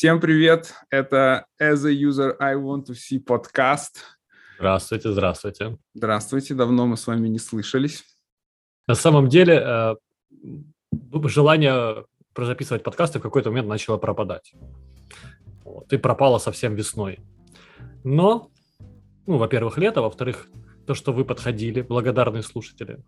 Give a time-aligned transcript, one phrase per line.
[0.00, 0.72] Всем привет!
[0.88, 4.02] Это As a User I Want to See подкаст.
[4.56, 5.76] Здравствуйте, здравствуйте.
[5.92, 8.02] Здравствуйте, давно мы с вами не слышались.
[8.86, 9.96] На самом деле, э,
[11.24, 14.54] желание записывать подкасты в какой-то момент начало пропадать.
[15.64, 17.18] Вот, и пропало совсем весной.
[18.02, 18.50] Но,
[19.26, 20.46] ну, во-первых, лето, во-вторых,
[20.86, 23.04] то, что вы подходили, благодарные слушатели,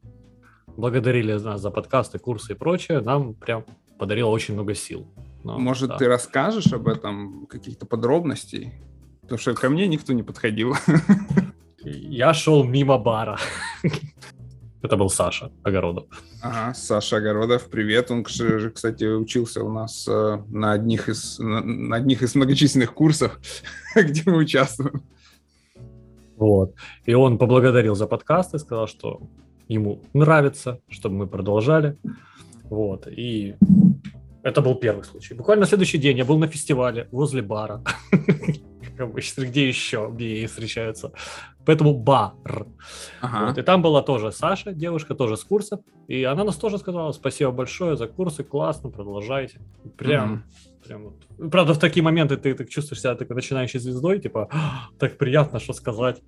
[0.66, 3.65] благодарили нас за подкасты, курсы и прочее, нам прям
[3.98, 5.10] подарило очень много сил.
[5.45, 5.96] Но, Может, да.
[5.96, 8.73] ты расскажешь об этом, каких-то подробностей?
[9.23, 10.74] Потому что ко мне никто не подходил.
[11.84, 13.38] Я шел мимо бара.
[14.82, 16.06] Это был Саша Огородов.
[16.42, 18.10] Ага, Саша Огородов, привет.
[18.10, 23.38] Он, кстати, учился у нас э, на одних из, на, на одних из многочисленных курсов,
[23.95, 25.02] где мы участвуем.
[26.37, 26.74] Вот.
[27.06, 29.20] И он поблагодарил за подкаст и сказал, что
[29.68, 31.96] ему нравится, чтобы мы продолжали.
[32.65, 33.07] Вот.
[33.07, 33.54] И
[34.43, 35.35] это был первый случай.
[35.35, 37.82] Буквально на следующий день я был на фестивале возле бара.
[38.10, 41.12] Как обычно, где еще BA встречаются.
[41.65, 42.35] Поэтому бар.
[43.20, 43.46] Ага.
[43.46, 45.80] Вот, и там была тоже Саша, девушка, тоже с курса.
[46.09, 49.60] И она нас тоже сказала, спасибо большое за курсы, классно, продолжайте.
[49.96, 50.45] Прям,
[50.85, 51.51] прям вот.
[51.51, 54.48] Правда, в такие моменты ты, ты чувствуешь себя такой начинающей звездой, типа,
[54.98, 56.20] так приятно, что сказать.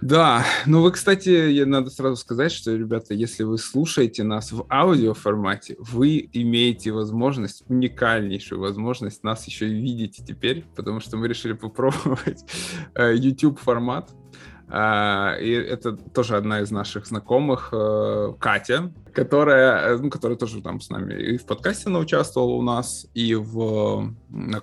[0.00, 5.76] Да, ну вы, кстати, надо сразу сказать, что, ребята, если вы слушаете нас в аудиоформате,
[5.78, 12.44] вы имеете возможность, уникальнейшую возможность нас еще и видеть теперь, потому что мы решили попробовать
[12.94, 14.10] э, YouTube формат.
[14.66, 20.80] Uh, и это тоже одна из наших знакомых, uh, Катя, которая, ну, которая тоже там
[20.80, 24.62] с нами и в подкасте она участвовала у нас, и в на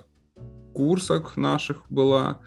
[0.74, 2.40] курсах наших была.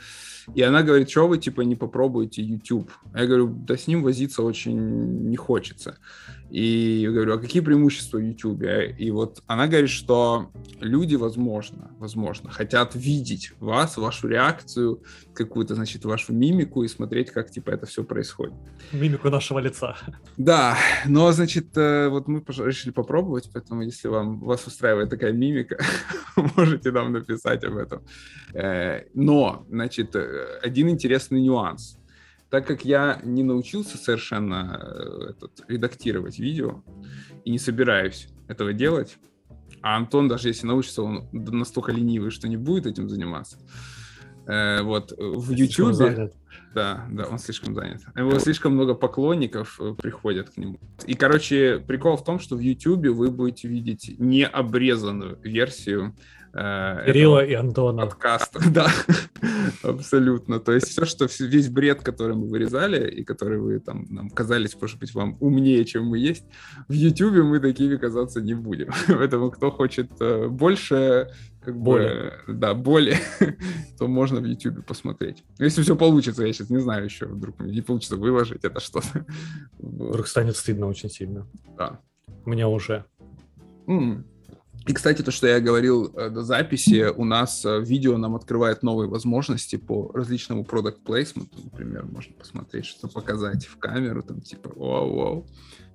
[0.53, 2.91] И она говорит, что вы, типа, не попробуете YouTube?
[3.15, 5.97] Я говорю, да с ним возиться очень не хочется.
[6.49, 8.63] И я говорю, а какие преимущества в YouTube?
[8.97, 15.01] И вот она говорит, что люди, возможно, возможно, хотят видеть вас, вашу реакцию,
[15.34, 18.53] какую-то, значит, вашу мимику и смотреть, как, типа, это все происходит.
[18.91, 19.97] Мимику нашего лица.
[20.38, 25.78] Да, но, значит, э, вот мы решили попробовать, поэтому если вам, вас устраивает такая мимика,
[26.55, 28.03] можете нам написать об этом.
[28.53, 31.97] Э, но, значит, э, один интересный нюанс–
[32.50, 36.83] так как я не научился совершенно э, этот, редактировать видео
[37.44, 39.17] и не собираюсь этого делать,
[39.81, 43.57] а Антон, даже если научится, он настолько ленивый, что не будет этим заниматься.
[44.47, 46.31] Э, вот в YouTube...
[46.73, 48.01] Да, да, он слишком занят.
[48.17, 50.78] Его слишком много поклонников э, приходят к нему.
[51.07, 57.45] И, короче, прикол в том, что в YouTube вы будете видеть необрезанную версию Э, Кирилла
[57.45, 58.03] и Антона.
[58.03, 58.89] Подкаста, да,
[59.83, 60.59] абсолютно.
[60.59, 64.77] То есть все, что весь бред, который мы вырезали, и который вы там нам казались,
[64.79, 66.45] может быть, вам умнее, чем мы есть,
[66.88, 68.91] в YouTube мы такими казаться не будем.
[69.07, 71.29] Поэтому кто хочет э, больше
[71.61, 72.31] как боли.
[72.47, 73.17] бы, да, боли,
[73.97, 75.43] то можно в YouTube посмотреть.
[75.59, 79.25] Если все получится, я сейчас не знаю еще, вдруг не получится выложить это что-то.
[79.79, 81.47] Вдруг станет стыдно очень сильно.
[81.77, 81.99] Да.
[82.45, 83.05] Мне уже.
[83.87, 84.23] Mm.
[84.88, 88.84] И, кстати, то, что я говорил э, до записи, у нас э, видео нам открывает
[88.84, 91.50] новые возможности по различному product placement.
[91.63, 95.47] Например, можно посмотреть, что показать в камеру, там типа вау-вау,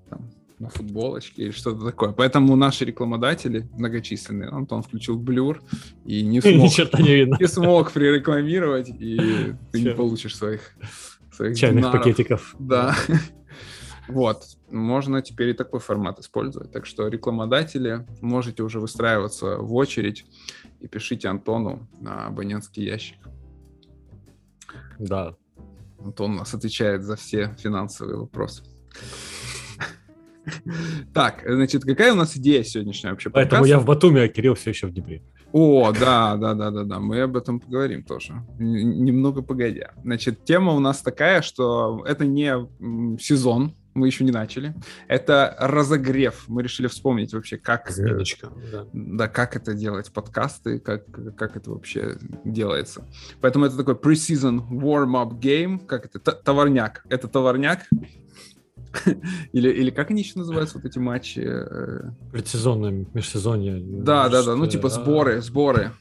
[0.08, 0.28] там,
[0.58, 2.10] на футболочке или что-то такое.
[2.10, 5.62] Поэтому наши рекламодатели многочисленные, Антон включил блюр
[6.04, 7.36] и не смог, не, видно.
[7.38, 10.74] не смог прирекламировать, и ты не получишь своих,
[11.32, 12.02] своих чайных динаров.
[12.02, 12.56] пакетиков.
[12.58, 12.96] Да.
[14.10, 16.72] Вот, можно теперь и такой формат использовать.
[16.72, 20.26] Так что рекламодатели, можете уже выстраиваться в очередь
[20.80, 23.18] и пишите Антону на абонентский ящик.
[24.98, 25.36] Да.
[25.98, 28.64] Антон у нас отвечает за все финансовые вопросы.
[31.12, 33.30] Так, значит, какая у нас идея сегодняшняя вообще?
[33.30, 35.22] Поэтому я в Батуме, а Кирилл все еще в Днепре.
[35.52, 38.34] О, да, да, да, да, да, мы об этом поговорим тоже.
[38.58, 39.92] Немного погодя.
[40.02, 42.68] Значит, тема у нас такая, что это не
[43.20, 44.74] сезон, мы еще не начали.
[45.08, 46.44] Это разогрев.
[46.48, 48.86] Мы решили вспомнить вообще, как, Разминочка, да.
[48.92, 51.04] да, как это делать, подкасты, как,
[51.36, 53.04] как это вообще делается.
[53.40, 57.04] Поэтому это такой pre-season warm-up game, как это, товарняк.
[57.08, 57.80] Это товарняк,
[59.52, 61.40] или, или как они еще называются, вот эти матчи?
[61.40, 62.10] Э?
[62.32, 63.80] Предсезонное, межсезонье.
[63.80, 65.92] Да, да, да, ну типа сборы, сборы.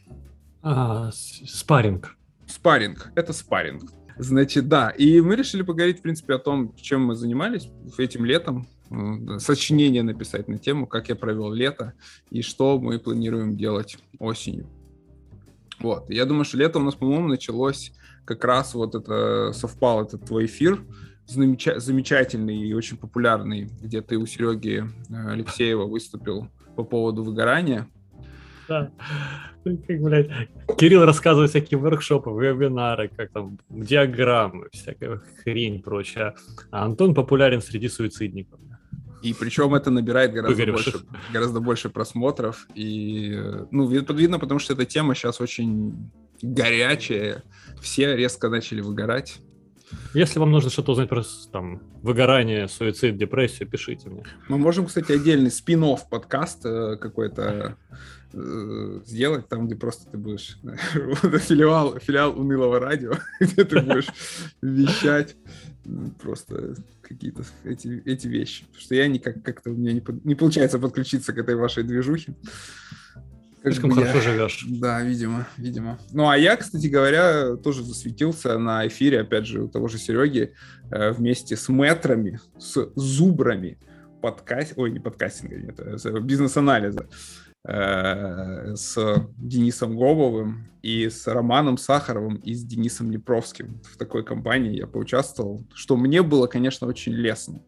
[0.61, 2.15] А, спарринг.
[2.47, 3.91] Спарринг, это спарринг.
[4.21, 8.67] Значит, да, и мы решили поговорить, в принципе, о том, чем мы занимались этим летом,
[9.37, 11.93] сочинение написать на тему, как я провел лето
[12.29, 14.67] и что мы планируем делать осенью.
[15.79, 17.93] Вот, я думаю, что лето у нас, по-моему, началось
[18.25, 20.83] как раз вот это совпал этот твой эфир,
[21.25, 27.87] замеча- замечательный и очень популярный, где ты у Сереги э, Алексеева выступил по поводу выгорания.
[28.69, 28.91] Да.
[29.63, 30.29] Как, блядь,
[30.77, 36.35] Кирилл рассказывает всякие воркшопы, вебинары, как там, диаграммы, всякая хрень прочая.
[36.71, 38.59] А Антон популярен среди суицидников.
[39.21, 40.93] И причем это набирает гораздо больше,
[41.33, 42.67] гораздо больше просмотров.
[42.73, 43.37] И,
[43.71, 46.09] ну, видно, потому что эта тема сейчас очень
[46.41, 47.43] горячая.
[47.81, 49.41] Все резко начали выгорать.
[50.13, 54.23] Если вам нужно что-то узнать про там, выгорание, суицид, депрессию, пишите мне.
[54.47, 57.75] Мы можем, кстати, отдельный спин подкаст э, какой-то
[58.31, 64.07] сделать, там, где просто ты будешь филиал, филиал унылого радио, где ты будешь
[64.61, 65.35] вещать
[66.21, 68.65] просто какие-то эти, эти вещи.
[68.65, 72.35] Потому что я никак как-то у меня не, не получается подключиться к этой вашей движухе.
[73.61, 74.21] Слишком хорошо я...
[74.21, 74.65] живешь.
[74.69, 75.99] Да, видимо, видимо.
[76.11, 80.53] Ну, а я, кстати говоря, тоже засветился на эфире, опять же, у того же Сереги,
[80.91, 83.77] э, вместе с метрами, с зубрами
[84.21, 84.73] подкаст...
[84.77, 88.97] Ой, не подкастинга, нет, а бизнес-анализа э, с
[89.37, 93.81] Денисом Гобовым и с Романом Сахаровым и с Денисом Непровским.
[93.83, 97.61] В такой компании я поучаствовал, что мне было, конечно, очень лестно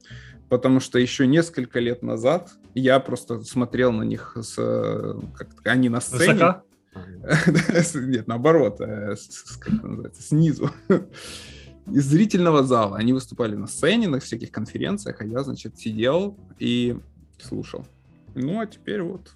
[0.52, 4.56] потому что еще несколько лет назад я просто смотрел на них с,
[5.34, 6.62] как они на сцене.
[7.96, 9.16] Нет, наоборот, э,
[9.60, 10.70] как называется, снизу.
[11.88, 12.98] Из зрительного зала.
[12.98, 17.00] Они выступали на сцене, на всяких конференциях, а я, значит, сидел и
[17.40, 17.88] слушал.
[18.36, 19.32] Ну, а теперь вот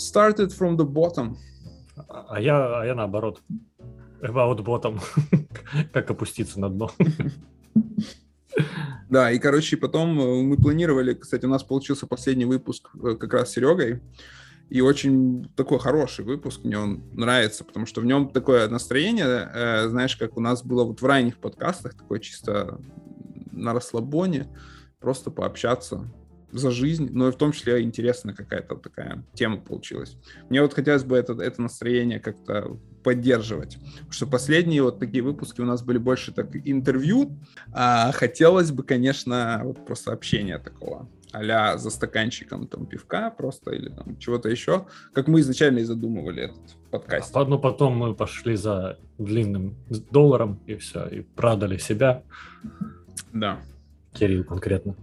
[0.00, 1.36] started from the bottom.
[2.08, 3.40] А я, а я наоборот.
[4.22, 5.00] About bottom.
[5.92, 6.90] как опуститься на дно.
[9.08, 13.32] Да, и, короче, потом э, мы планировали, кстати, у нас получился последний выпуск э, как
[13.32, 14.00] раз с Серегой,
[14.68, 19.88] и очень такой хороший выпуск, мне он нравится, потому что в нем такое настроение, э,
[19.88, 22.80] знаешь, как у нас было вот в ранних подкастах, такое чисто
[23.50, 24.46] на расслабоне,
[25.00, 26.08] просто пообщаться
[26.52, 30.16] за жизнь, но и в том числе интересная какая-то такая тема получилась.
[30.48, 33.78] Мне вот хотелось бы это, это настроение как-то поддерживать.
[33.92, 37.38] Потому что последние вот такие выпуски у нас были больше так интервью,
[37.72, 43.88] а хотелось бы, конечно, вот просто общения такого а за стаканчиком там пивка просто или
[43.88, 47.36] там чего-то еще, как мы изначально и задумывали этот подкаст.
[47.36, 49.76] А, ну, потом мы пошли за длинным
[50.10, 52.22] долларом и все, и продали себя.
[53.32, 53.60] Да.
[54.12, 54.96] Кирилл конкретно.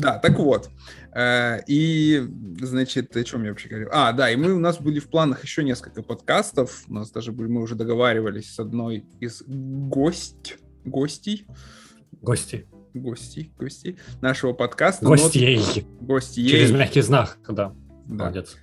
[0.00, 0.70] Да, так вот.
[1.14, 2.26] Э, и,
[2.60, 3.88] значит, о чем я вообще говорил?
[3.92, 6.84] А, да, и мы, у нас были в планах еще несколько подкастов.
[6.88, 11.46] У нас даже были, мы уже договаривались с одной из гость, гостей.
[12.22, 12.66] Гости.
[12.92, 15.06] Гостей, гостей нашего подкаста.
[15.06, 15.60] Гостей.
[16.00, 16.06] Но...
[16.06, 16.48] Гостей.
[16.48, 17.72] Через мягкий знак, да.
[18.06, 18.24] да.
[18.24, 18.56] Молодец.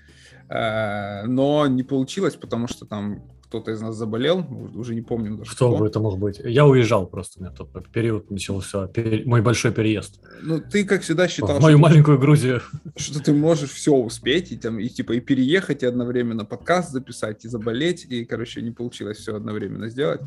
[0.49, 4.45] Э, но не получилось, потому что там кто-то из нас заболел,
[4.75, 5.51] уже не помню даже.
[5.51, 5.77] Кто, кто.
[5.77, 6.41] бы это мог быть?
[6.43, 9.25] Я уезжал просто, у меня тот период начался, пер...
[9.25, 10.19] мой большой переезд.
[10.41, 11.57] Ну, ты, как всегда, считал...
[11.57, 12.61] В мою что маленькую Грузию.
[12.97, 17.45] Что ты можешь все успеть, и, там, и типа и переехать, и одновременно подкаст записать,
[17.45, 20.19] и заболеть, и, короче, не получилось все одновременно сделать.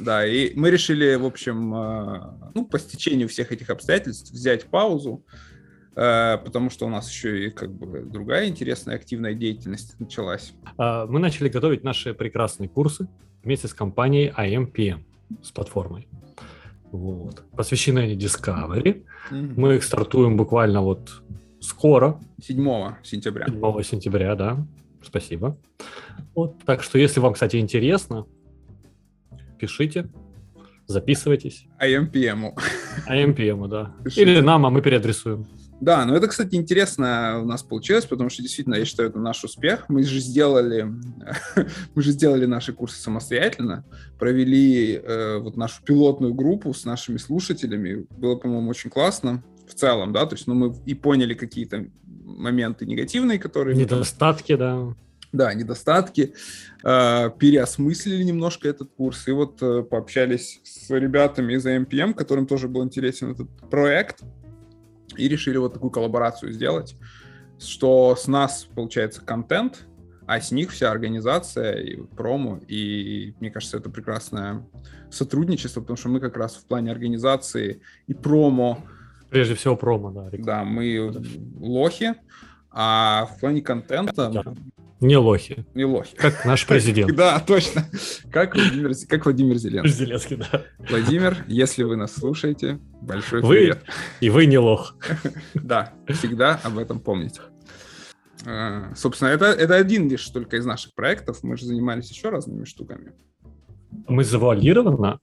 [0.00, 5.22] Да, и мы решили, в общем, а, ну, по стечению всех этих обстоятельств взять паузу,
[5.26, 5.51] Э,
[5.94, 10.54] потому что у нас еще и как бы другая интересная активная деятельность началась.
[10.78, 13.08] А, мы начали готовить наши прекрасные курсы
[13.42, 15.00] вместе с компанией IMPM,
[15.42, 16.08] с платформой.
[16.92, 17.42] Вот.
[17.56, 19.04] Посвящены они Discovery.
[19.30, 19.54] Mm-hmm.
[19.56, 21.22] Мы их стартуем буквально вот
[21.60, 22.20] скоро.
[22.42, 22.56] 7
[23.02, 23.46] сентября.
[23.46, 24.66] 7 сентября, да.
[25.02, 25.58] Спасибо.
[26.34, 26.62] Вот.
[26.64, 28.26] Так что, если вам, кстати, интересно,
[29.58, 30.08] пишите,
[30.86, 31.66] записывайтесь.
[31.80, 32.54] IMPM.
[33.08, 33.94] IMPM, да.
[34.04, 34.22] Пишите.
[34.22, 35.46] Или нам, а мы переадресуем.
[35.82, 39.42] Да, ну это, кстати, интересно у нас получилось, потому что действительно, я считаю, это наш
[39.42, 39.86] успех.
[39.88, 40.82] Мы же сделали,
[41.96, 43.84] мы же сделали наши курсы самостоятельно,
[44.16, 48.06] провели э, вот нашу пилотную группу с нашими слушателями.
[48.10, 52.86] Было, по-моему, очень классно в целом, да, то есть, ну, мы и поняли какие-то моменты
[52.86, 53.76] негативные, которые...
[53.76, 54.94] Недостатки, да.
[55.32, 56.34] Да, недостатки,
[56.84, 62.68] э, переосмыслили немножко этот курс, и вот э, пообщались с ребятами из AMPM, которым тоже
[62.68, 64.22] был интересен этот проект,
[65.16, 66.96] и решили вот такую коллаборацию сделать,
[67.58, 69.86] что с нас получается контент,
[70.26, 72.60] а с них вся организация и промо.
[72.68, 74.66] И мне кажется, это прекрасное
[75.10, 78.78] сотрудничество, потому что мы как раз в плане организации и промо...
[79.30, 80.30] Прежде всего промо, да.
[80.32, 81.12] Да, мы
[81.58, 82.14] лохи,
[82.70, 84.30] а в плане контента...
[84.30, 84.54] Да.
[85.02, 85.66] Не лохи.
[85.74, 86.14] Не лохи.
[86.16, 87.12] Как наш президент.
[87.16, 87.84] Да, точно.
[88.30, 90.06] Как Владимир, как Владимир Зеленский.
[90.06, 90.62] Зеленский, да.
[90.78, 93.82] Владимир, если вы нас слушаете, большой привет.
[94.20, 94.96] И вы не лох.
[95.54, 97.40] Да, всегда об этом помните.
[98.46, 101.42] А, собственно, это, это один лишь только из наших проектов.
[101.42, 103.12] Мы же занимались еще разными штуками.
[104.06, 105.18] Мы завуалированно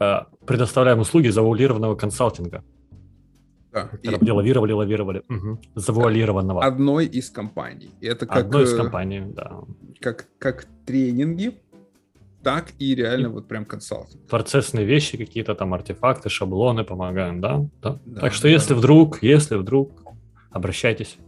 [0.00, 0.14] э,
[0.46, 2.64] предоставляем услуги завуалированного консалтинга.
[3.72, 3.90] Да.
[4.02, 4.08] И...
[4.08, 5.22] Лавировали, лавировали.
[5.28, 5.60] Угу.
[5.76, 6.64] Завуалированного.
[6.64, 7.90] Одной из компаний.
[8.00, 9.60] И это как, Одной из компаний, да.
[10.00, 11.54] Как, как тренинги,
[12.42, 14.26] так и реально вот прям консалтинг.
[14.26, 17.66] Процессные вещи, какие-то там артефакты, шаблоны помогаем, да?
[17.82, 17.98] да?
[18.04, 18.50] да так что да.
[18.50, 19.90] если вдруг, если вдруг,
[20.50, 21.18] обращайтесь.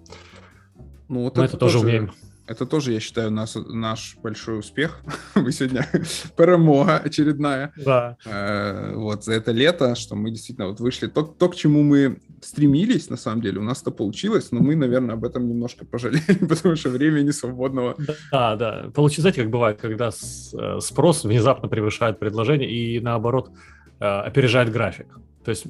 [1.08, 2.12] Ну, вот Мы это, это тоже умеем.
[2.46, 5.00] Это тоже, я считаю, нас, наш большой успех.
[5.34, 5.86] Мы сегодня
[6.36, 7.72] перемога очередная.
[7.76, 8.16] Да.
[8.24, 11.06] Э, вот за это лето, что мы действительно вот вышли.
[11.06, 14.74] То, то, к чему мы стремились, на самом деле, у нас это получилось, но мы,
[14.74, 17.96] наверное, об этом немножко пожалели, потому что времени свободного.
[18.30, 18.90] Да, да.
[18.94, 23.50] Получится, знаете, как бывает, когда э, спрос внезапно превышает предложение и, наоборот,
[24.02, 25.06] опережает график.
[25.44, 25.66] То есть,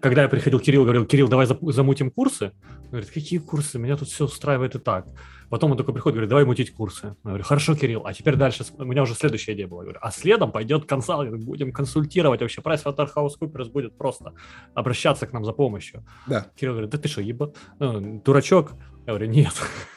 [0.00, 2.52] когда я приходил, Кирилл говорил, Кирилл, давай замутим курсы.
[2.84, 3.78] Он говорит, какие курсы?
[3.78, 5.06] Меня тут все устраивает и так.
[5.48, 7.06] Потом он такой приходит, говорит, давай мутить курсы.
[7.06, 9.82] Я говорю, хорошо, Кирилл, а теперь дальше, у меня уже следующая идея была.
[9.82, 12.60] Я говорю, а следом пойдет консалтинг, будем консультировать вообще.
[12.60, 14.34] PricewaterhouseCoopers будет просто
[14.74, 16.04] обращаться к нам за помощью.
[16.26, 16.46] Да.
[16.56, 17.52] Кирилл говорит, да ты что, еба...
[17.78, 18.72] Ну, дурачок?
[19.06, 19.52] Я говорю, нет.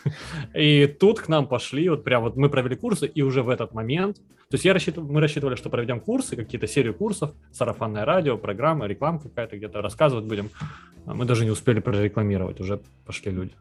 [0.54, 3.74] И тут к нам пошли, вот прям вот мы провели курсы, и уже в этот
[3.74, 4.18] момент,
[4.50, 8.88] то есть я рассчитывал, мы рассчитывали, что проведем курсы, какие-то серию курсов, сарафанное радио, программа,
[8.88, 10.50] реклама какая-то, где-то рассказывать будем.
[11.06, 13.52] А мы даже не успели прорекламировать, уже пошли люди.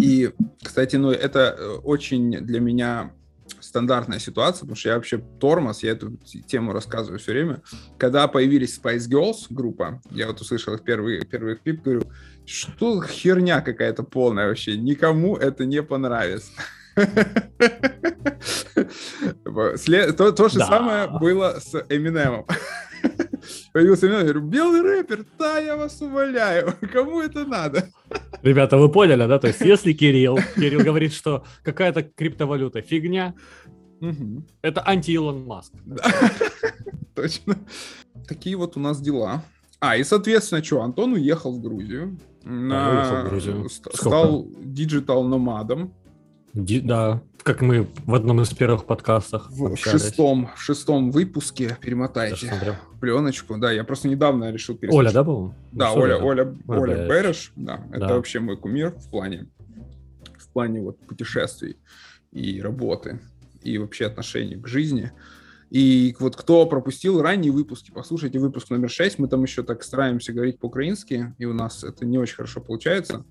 [0.00, 0.30] И,
[0.62, 3.12] кстати, ну это э, очень для меня
[3.58, 7.60] стандартная ситуация, потому что я вообще тормоз, я эту тему рассказываю все время.
[7.98, 12.02] Когда появились Spice Girls группа, я вот услышал их первый, первый клип, говорю,
[12.46, 16.52] что херня какая-то полная вообще, никому это не понравится.
[19.52, 20.66] То, то же да.
[20.66, 22.46] самое было с Эминемом.
[23.72, 27.88] Появился Эминем, я говорю, белый рэпер, да, я вас умоляю, кому это надо?
[28.42, 29.38] Ребята, вы поняли, да?
[29.38, 33.34] То есть, если Кирилл, Кирилл говорит, что какая-то криптовалюта фигня,
[34.00, 34.44] угу.
[34.62, 35.72] это анти-Илон Маск.
[37.14, 37.58] Точно.
[38.26, 39.44] Такие вот у нас дела.
[39.80, 42.18] А, и, соответственно, что, Антон уехал в Грузию.
[42.44, 42.90] На...
[42.90, 43.68] Уехал в Грузию.
[43.68, 45.94] Стал digital nomad ом.
[46.52, 53.56] Да, как мы в одном из первых подкастов в, шестом, в шестом выпуске перемотайте пленочку.
[53.56, 55.08] Да, я просто недавно решил пересмотреть.
[55.08, 55.54] Оля, да, был?
[55.72, 59.48] Да, Оля, Оля, Оля, Оля Береш, да, да, это вообще мой кумир в плане,
[60.38, 61.76] в плане вот путешествий
[62.32, 63.20] и работы
[63.62, 65.12] и вообще отношений к жизни.
[65.70, 70.32] И вот кто пропустил ранние выпуски, послушайте выпуск номер 6, мы там еще так стараемся
[70.32, 73.24] говорить по-украински, и у нас это не очень хорошо получается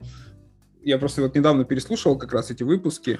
[0.83, 3.19] я просто вот недавно переслушивал как раз эти выпуски,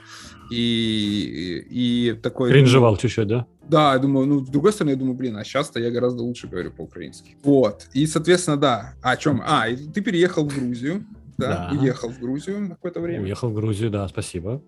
[0.51, 2.51] и, и, такой...
[2.51, 3.46] Кринжевал чуть-чуть, да?
[3.68, 6.48] Да, я думаю, ну, с другой стороны, я думаю, блин, а сейчас-то я гораздо лучше
[6.48, 7.36] говорю по-украински.
[7.44, 9.42] Вот, и, соответственно, да, о чем?
[9.46, 11.06] А, и ты переехал в Грузию,
[11.38, 11.80] да, да.
[11.80, 13.24] уехал в Грузию на какое-то время.
[13.24, 14.62] Уехал в Грузию, да, спасибо.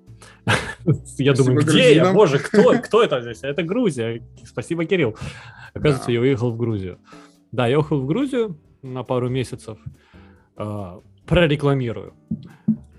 [1.17, 2.13] Я думаю, где я?
[2.13, 3.39] Боже, кто, кто это здесь?
[3.43, 4.21] Это Грузия.
[4.45, 5.15] Спасибо, Кирилл.
[5.73, 6.99] Оказывается, я уехал в Грузию.
[7.51, 9.77] Да, я уехал в Грузию на пару месяцев.
[10.55, 12.13] А, прорекламирую.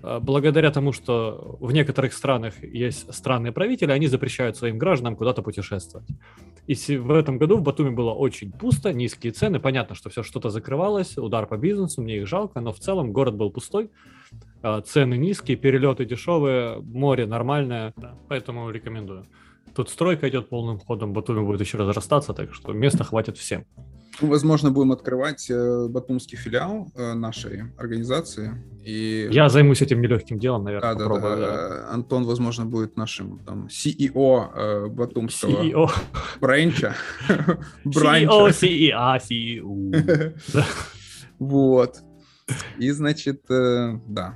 [0.03, 5.41] А, благодаря тому, что в некоторых странах есть странные правители, они запрещают своим гражданам куда-то
[5.41, 6.07] путешествовать.
[6.67, 9.59] И в этом году в Батуми было очень пусто, низкие цены.
[9.59, 13.35] Понятно, что все что-то закрывалось, удар по бизнесу, мне их жалко, но в целом город
[13.35, 13.89] был пустой,
[14.61, 17.93] а, цены низкие, перелеты дешевые, море нормальное,
[18.27, 19.25] поэтому рекомендую.
[19.73, 23.65] Тут стройка идет полным ходом, Батуми будет еще разрастаться, так что места хватит всем.
[24.21, 28.51] Возможно, будем открывать э, батумский филиал э, нашей организации.
[28.85, 29.27] И...
[29.31, 30.95] Я займусь этим нелегким делом, наверное.
[30.95, 31.35] Да, да, да.
[31.35, 31.89] да.
[31.89, 35.89] Антон, возможно, будет нашим там, CEO э, батумского CEO.
[36.39, 36.95] бренча.
[37.85, 40.33] CEO, CEO, CEO.
[41.39, 41.97] Вот.
[42.77, 44.35] И, значит, э, да,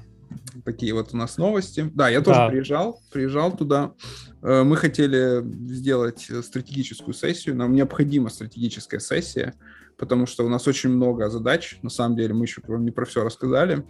[0.66, 1.90] такие вот у нас новости.
[1.94, 3.94] Да, я тоже приезжал, приезжал туда.
[4.42, 7.56] Э, мы хотели сделать стратегическую сессию.
[7.56, 9.54] Нам необходима стратегическая сессия,
[9.98, 11.80] потому что у нас очень много задач.
[11.82, 13.86] На самом деле, мы еще вам не про все рассказали.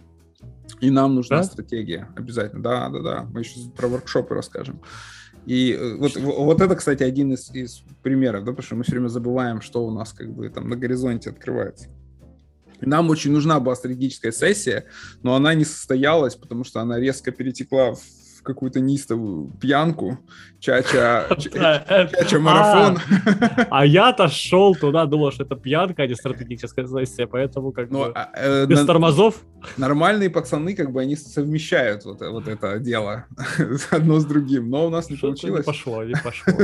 [0.80, 1.42] И нам нужна да?
[1.42, 2.62] стратегия обязательно.
[2.62, 3.22] Да, да, да.
[3.32, 4.80] Мы еще про воркшопы расскажем.
[5.46, 8.92] И э, вот, вот это, кстати, один из, из примеров, да, потому что мы все
[8.92, 11.88] время забываем, что у нас как бы там на горизонте открывается.
[12.80, 14.84] Нам очень нужна была стратегическая сессия,
[15.22, 18.02] но она не состоялась, потому что она резко перетекла в
[18.42, 20.18] какую-то нистовую пьянку,
[20.58, 22.98] чача, чача марафон.
[23.40, 27.90] А, а я-то шел туда, думал, что это пьянка, а не стратегическая сессия, поэтому как
[27.90, 29.42] бы а, э, без тормозов.
[29.76, 33.26] Нормальные пацаны, как бы они совмещают вот это дело
[33.90, 35.66] одно с другим, но у нас не получилось.
[35.66, 36.54] Не пошло, не пошло.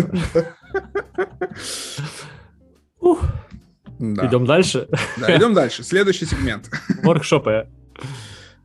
[3.99, 4.27] Да.
[4.27, 4.89] Идем дальше.
[5.19, 5.83] Да, идем дальше.
[5.85, 6.71] Следующий сегмент.
[7.03, 7.69] Воркшопы.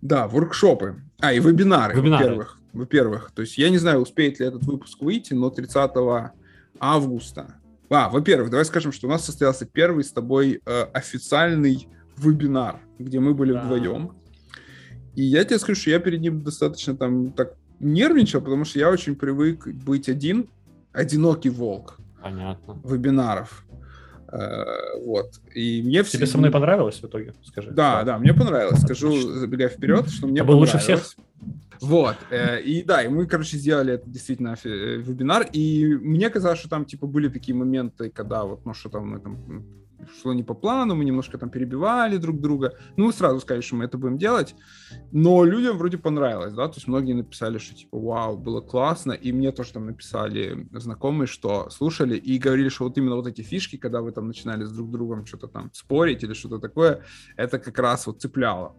[0.02, 0.96] Да, воркшопы.
[1.20, 2.24] А, и вебинары, вебинары.
[2.26, 2.60] во-первых.
[2.72, 5.92] Во-первых, то есть я не знаю, успеет ли этот выпуск выйти, но 30
[6.80, 7.56] августа.
[7.90, 13.20] А, во-первых, давай скажем, что у нас состоялся первый с тобой э, официальный вебинар, где
[13.20, 13.64] мы были да.
[13.64, 14.12] вдвоем.
[15.16, 18.90] И я тебе скажу, что я перед ним достаточно там так нервничал, потому что я
[18.90, 20.50] очень привык быть один,
[20.94, 21.98] одинокий волк.
[22.22, 22.80] Понятно.
[22.84, 23.66] Вебинаров.
[24.32, 25.40] Э, вот.
[25.56, 27.34] И мне Тебе со мной понравилось в итоге?
[27.44, 27.72] Скажи.
[27.72, 28.82] Да, да, мне понравилось.
[28.82, 31.16] Скажу, забегая вперед, что мне а был лучше всех?
[31.82, 36.60] Вот, э, и да, и мы, короче, сделали это действительно э, вебинар, и мне казалось,
[36.60, 39.66] что там, типа, были такие моменты, когда вот, ну, что там мы там
[40.22, 42.74] шло не по плану, мы немножко там перебивали друг друга.
[42.98, 44.56] Ну, сразу сказали, что мы это будем делать.
[45.12, 49.32] Но людям вроде понравилось, да, то есть многие написали, что типа, вау, было классно, и
[49.32, 53.78] мне тоже там написали знакомые, что слушали и говорили, что вот именно вот эти фишки,
[53.78, 57.04] когда вы там начинали с друг другом что-то там спорить или что-то такое,
[57.36, 58.76] это как раз вот цепляло.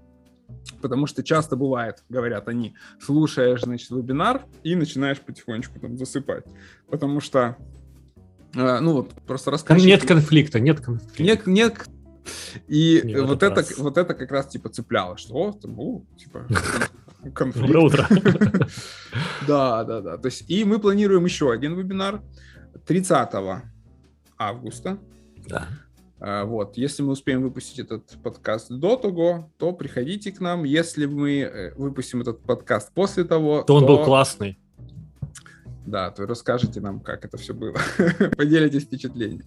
[0.82, 6.44] Потому что часто бывает, говорят они, слушаешь, значит, вебинар и начинаешь потихонечку там засыпать.
[6.90, 7.56] Потому что
[8.54, 9.86] а, ну вот просто рассказчик...
[9.86, 11.22] Нет конфликта, нет конфликта.
[11.22, 11.86] Нет, нет.
[12.68, 13.78] И нет, вот, это, раз.
[13.78, 16.46] вот это как раз типа цепляло, что о, там, о, типа
[17.34, 17.66] конфликт.
[17.66, 18.08] Доброе утро.
[19.46, 20.18] Да, да, да.
[20.18, 22.22] То есть, и мы планируем еще один вебинар
[22.86, 23.28] 30
[24.38, 24.98] августа.
[25.48, 25.66] Да.
[26.20, 30.64] А, вот, если мы успеем выпустить этот подкаст до того, то приходите к нам.
[30.64, 33.74] Если мы э, выпустим этот подкаст после того, то, то...
[33.76, 34.58] он был классный.
[35.90, 37.76] Да, то расскажете нам, как это все было.
[38.36, 39.44] Поделитесь впечатлениями.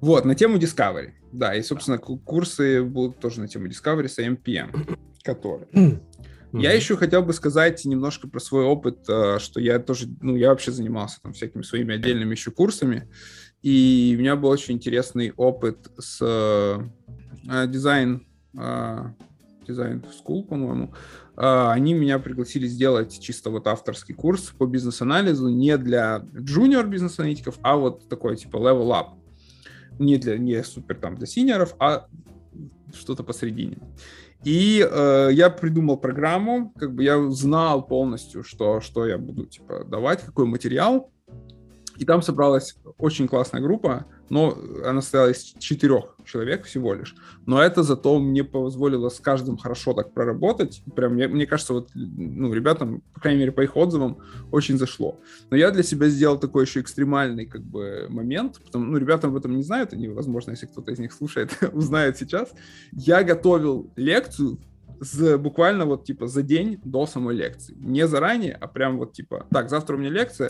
[0.00, 1.12] Вот, на тему Discovery.
[1.32, 5.66] Да, и, собственно, курсы будут тоже на тему Discovery с MPM, который.
[5.72, 6.60] Mm-hmm.
[6.60, 10.48] Я еще хотел бы сказать немножко про свой опыт, э, что я тоже, ну, я
[10.48, 13.06] вообще занимался там всякими своими отдельными еще курсами,
[13.60, 18.26] и у меня был очень интересный опыт с э, дизайн,
[18.58, 18.98] э,
[19.66, 20.94] design school, по-моему,
[21.40, 27.76] они меня пригласили сделать чисто вот авторский курс по бизнес-анализу не для junior бизнес-аналитиков, а
[27.76, 29.06] вот такой типа level up.
[29.98, 32.08] Не для не супер там для сеньоров, а
[32.92, 33.78] что-то посередине.
[34.44, 39.84] И э, я придумал программу, как бы я знал полностью, что, что я буду типа
[39.84, 41.10] давать, какой материал.
[41.98, 47.16] И там собралась очень классная группа, но она состояла из четырех человек всего лишь.
[47.44, 50.82] Но это зато мне позволило с каждым хорошо так проработать.
[50.94, 54.18] Прям, мне, мне кажется, вот, ну, ребятам, по крайней мере, по их отзывам,
[54.52, 55.18] очень зашло.
[55.50, 58.60] Но я для себя сделал такой еще экстремальный, как бы, момент.
[58.64, 62.16] Потому, ну, ребята об этом не знают, они, возможно, если кто-то из них слушает, узнают
[62.16, 62.50] сейчас.
[62.92, 64.58] Я готовил лекцию
[65.00, 67.74] с, буквально вот, типа, за день до самой лекции.
[67.78, 70.48] Не заранее, а прям вот, типа, так, завтра у меня лекция,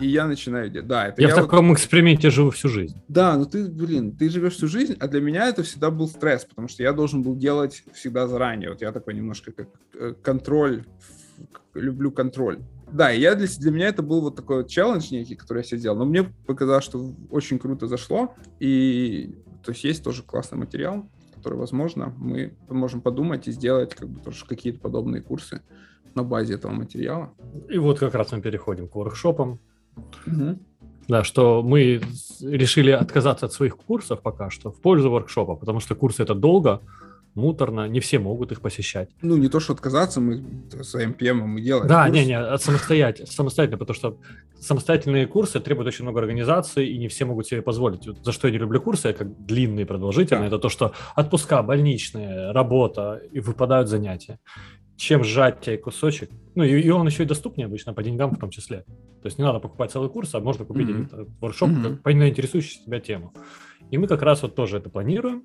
[0.00, 0.88] и я начинаю делать.
[0.88, 1.74] Да, это я, я в таком вот...
[1.74, 3.00] эксперименте живу всю жизнь.
[3.08, 6.44] Да, но ты, блин, ты живешь всю жизнь, а для меня это всегда был стресс,
[6.44, 8.70] потому что я должен был делать всегда заранее.
[8.70, 10.84] Вот я такой немножко как э, контроль,
[11.74, 12.60] люблю контроль.
[12.92, 15.64] Да, и я для, для меня это был вот такой вот челлендж некий, который я
[15.64, 15.96] себе сделал.
[15.96, 18.34] Но мне показалось, что очень круто зашло.
[18.60, 24.08] И то есть есть тоже классный материал, который, возможно, мы можем подумать и сделать как
[24.08, 25.62] бы тоже какие-то подобные курсы
[26.14, 27.32] на базе этого материала.
[27.68, 29.60] И вот как раз мы переходим к воркшопам.
[30.26, 30.58] Угу.
[31.08, 32.02] Да, что мы
[32.42, 36.82] решили отказаться от своих курсов пока что в пользу воркшопа, потому что курсы это долго,
[37.34, 39.08] муторно, не все могут их посещать.
[39.22, 41.88] Ну, не то, что отказаться, мы с MPM мы делаем.
[41.88, 42.18] Да, курс.
[42.18, 44.18] не, не, самостоятельно, самостоятельно, потому что
[44.60, 48.06] самостоятельные курсы требуют очень много организации, и не все могут себе позволить.
[48.06, 50.56] Вот за что я не люблю курсы, как длинные, продолжительные, да.
[50.56, 54.38] это то, что отпуска, больничные, работа, и выпадают занятия
[54.98, 56.30] чем сжать тебе кусочек.
[56.54, 58.84] Ну, и, и он еще и доступнее обычно, по деньгам в том числе.
[59.22, 61.30] То есть не надо покупать целый курс, а можно купить mm-hmm.
[61.40, 61.96] воркшоп mm-hmm.
[61.98, 63.32] по интересующей тебя тему.
[63.90, 65.44] И мы как раз вот тоже это планируем.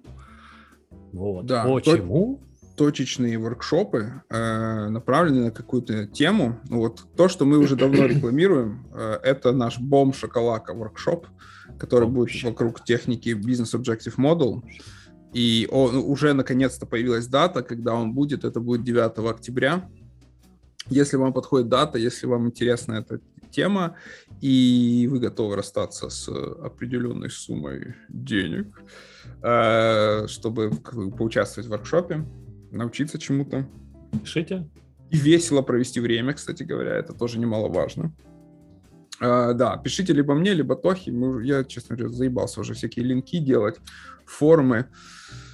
[1.11, 1.45] Вот.
[1.45, 2.41] Да, Почему?
[2.75, 6.59] точечные воркшопы, э, направленные на какую-то тему.
[6.69, 11.27] Вот то, что мы уже давно рекламируем, э, это наш бом шоколака воркшоп,
[11.77, 14.63] который будет вокруг техники Business Objective Model.
[15.33, 18.43] И он, уже наконец-то появилась дата, когда он будет.
[18.43, 19.89] Это будет 9 октября.
[20.89, 23.19] Если вам подходит дата, если вам интересна эта
[23.49, 23.95] тема,
[24.41, 28.81] и вы готовы расстаться с определенной суммой денег,
[29.41, 30.71] э, чтобы
[31.17, 32.25] поучаствовать в воркшопе,
[32.71, 33.67] научиться чему-то.
[34.21, 34.67] Пишите.
[35.09, 38.11] И весело провести время, кстати говоря, это тоже немаловажно.
[39.21, 41.11] Uh, да, пишите либо мне, либо Тохи.
[41.11, 43.77] Мы, я, честно говоря, заебался уже всякие линки делать,
[44.25, 44.87] формы.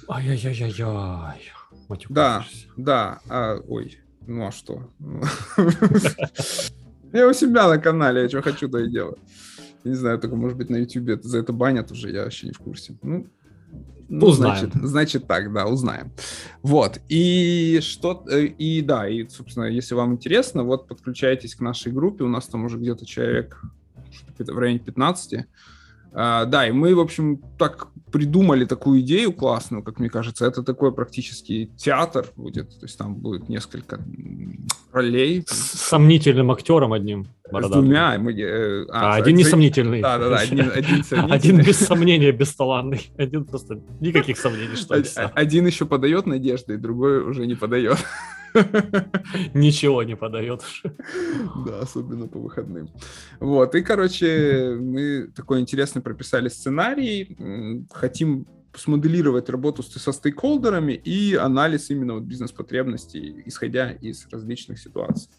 [0.08, 1.52] Ай-яй-яй-яй.
[2.08, 2.46] Да,
[2.76, 3.20] да.
[3.28, 4.90] А, ой, ну а что?
[7.12, 9.18] Я у себя на канале, я что хочу, то и делаю.
[9.82, 12.58] Не знаю, только, может быть, на YouTube за это банят уже, я вообще не в
[12.58, 12.96] курсе.
[13.02, 13.26] Ну,
[14.10, 14.58] ну, узнаем.
[14.58, 16.12] Значит, значит так, да, узнаем.
[16.62, 21.92] Вот, и что, э, и да, и, собственно, если вам интересно, вот подключайтесь к нашей
[21.92, 23.62] группе, у нас там уже где-то человек
[24.38, 25.46] в районе 15.
[26.12, 30.44] А, да, и мы, в общем, так придумали такую идею классную, как мне кажется.
[30.44, 32.70] Это такой практически театр будет.
[32.80, 34.00] То есть там будет несколько
[34.92, 35.44] ролей.
[35.46, 37.26] С сомнительным актером одним.
[37.50, 37.82] Бородатым.
[37.82, 38.18] С двумя.
[38.18, 40.00] Мы, э, а, а, один несомнительный.
[40.00, 40.36] Да, да, да.
[40.36, 43.10] Один, один, один без сомнения бесталанный.
[43.16, 45.02] Один просто никаких сомнений, что
[45.34, 47.98] Один еще подает надежды, другой уже не подает.
[49.54, 50.62] Ничего не подает.
[51.66, 52.90] Да, особенно по выходным.
[53.38, 61.90] Вот, и, короче, мы такой интересный прописали сценарий, хотим смоделировать работу со стейкхолдерами и анализ
[61.90, 65.30] именно вот бизнес-потребностей, исходя из различных ситуаций.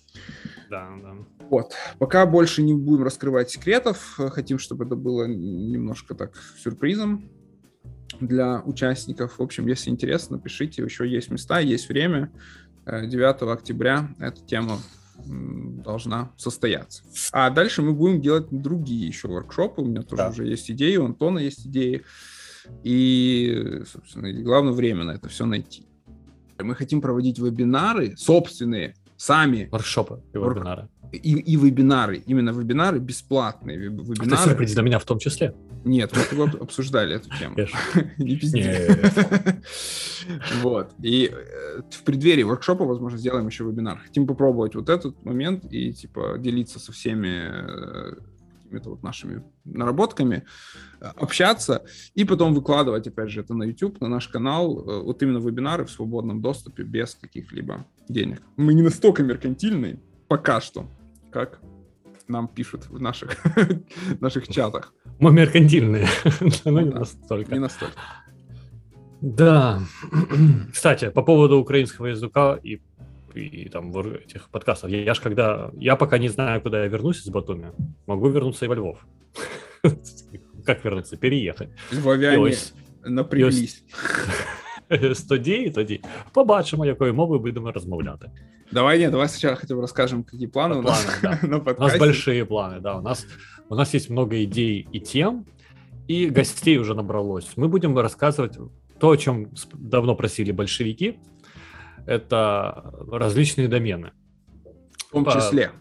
[0.69, 1.15] Да, да.
[1.49, 1.73] Вот.
[1.99, 4.15] Пока больше не будем раскрывать секретов.
[4.17, 7.29] Хотим, чтобы это было немножко так сюрпризом
[8.19, 9.39] для участников.
[9.39, 10.83] В общем, если интересно, пишите.
[10.83, 12.31] Еще есть места, есть время.
[12.85, 14.79] 9 октября эта тема
[15.25, 17.03] должна состояться.
[17.31, 19.81] А дальше мы будем делать другие еще воркшопы.
[19.81, 20.29] У меня тоже да.
[20.29, 22.03] уже есть идеи, у Антона есть идеи.
[22.83, 25.85] И, собственно, главное время на это все найти.
[26.59, 29.67] Мы хотим проводить вебинары собственные, сами.
[29.71, 33.77] Воркшопы и вебинары и, и вебинары, именно вебинары бесплатные.
[33.77, 34.33] Вебинары.
[34.33, 35.53] Это сюрприз для меня в том числе.
[35.83, 37.55] Нет, мы обсуждали эту тему.
[38.17, 38.63] Не пизди.
[40.61, 40.91] Вот.
[41.01, 43.97] И э, в преддверии воркшопа, возможно, сделаем еще вебинар.
[43.97, 48.13] Хотим попробовать вот этот момент и, типа, делиться со всеми э,
[48.71, 50.43] какими-то вот нашими наработками,
[51.01, 51.83] э, общаться
[52.15, 55.91] и потом выкладывать, опять же, это на YouTube, на наш канал, вот именно вебинары в
[55.91, 58.41] свободном доступе без каких-либо денег.
[58.57, 60.85] Мы не настолько меркантильные, пока что
[61.31, 61.59] как
[62.27, 63.37] нам пишут в наших,
[64.21, 64.93] наших чатах.
[65.19, 66.07] Мы меркантильные,
[66.65, 67.53] но не настолько.
[67.53, 67.95] Не настолько.
[69.21, 69.79] Да.
[70.73, 72.81] Кстати, по поводу украинского языка и,
[73.35, 74.89] и там этих подкастов.
[74.89, 75.71] Я, я ж когда...
[75.77, 77.71] Я пока не знаю, куда я вернусь из Батуми.
[78.07, 79.05] Могу вернуться и во Львов.
[80.65, 81.17] Как вернуться?
[81.17, 81.69] Переехать.
[81.91, 82.55] Львовяне
[83.03, 83.83] напряглись.
[85.29, 86.01] тоді, тоді
[86.33, 88.31] побачимо, якою мовою будемо розмовляти.
[88.71, 91.39] Давай, нет, давай сначала хотя бы расскажем, какие планы, у нас да.
[91.43, 91.77] на подкасте.
[91.77, 92.97] У нас большие планы, да.
[92.97, 93.27] У нас,
[93.69, 95.45] у нас есть много идей и тем,
[96.07, 97.51] и гостей уже набралось.
[97.57, 98.57] Мы будем рассказывать
[98.99, 101.17] то, о чем давно просили большевики.
[102.05, 104.11] Это различные домены.
[105.09, 105.71] В том числе.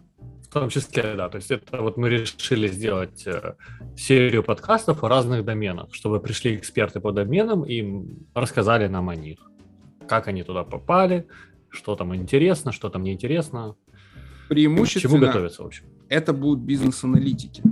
[0.43, 1.29] В том числе, да.
[1.29, 3.55] То есть это вот мы решили сделать э,
[3.97, 8.05] серию подкастов о разных доменах, чтобы пришли эксперты по доменам и
[8.35, 9.39] рассказали нам о них.
[10.09, 11.29] Как они туда попали,
[11.69, 13.77] что там интересно, что там неинтересно.
[14.49, 15.09] Преимущественно...
[15.09, 15.85] К чему готовиться, в общем.
[16.09, 17.63] Это будут бизнес-аналитики.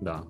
[0.00, 0.24] Да.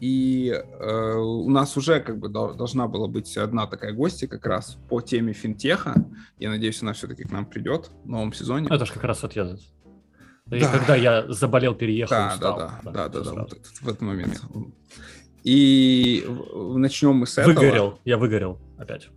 [0.00, 4.78] И э, у нас уже как бы должна была быть одна такая гостья как раз
[4.88, 5.94] по теме финтеха.
[6.38, 8.68] Я надеюсь, она все-таки к нам придет в новом сезоне.
[8.70, 9.72] Это же как раз отъезд.
[10.46, 10.72] Да.
[10.72, 12.58] когда я заболел, переехал, да, устал.
[12.58, 14.40] Да, да, да, да, да, вот этот, в этот момент.
[15.44, 17.52] И начнем мы с этого.
[17.52, 19.08] Выгорел, я выгорел опять.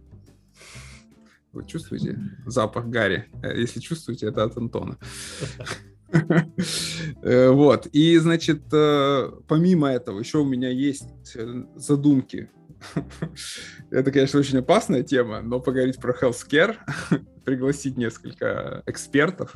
[1.54, 3.30] Вы чувствуете запах Гарри?
[3.44, 4.98] Э, если чувствуете, это от Антона.
[7.24, 7.88] Э, вот.
[7.88, 11.38] И, значит, э, помимо этого, еще у меня есть
[11.76, 12.50] задумки.
[13.92, 16.78] Это, конечно, очень опасная тема, но поговорить про healthcare,
[17.46, 19.56] пригласить несколько экспертов,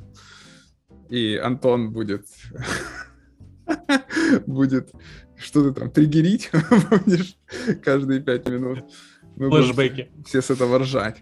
[1.10, 2.26] и Антон будет
[4.46, 4.92] будет
[5.38, 6.52] что-то там триггерить,
[6.90, 7.38] помнишь,
[7.84, 8.86] каждые пять минут.
[9.36, 10.10] Мы Флэшбэки.
[10.26, 11.18] все с этого ржать.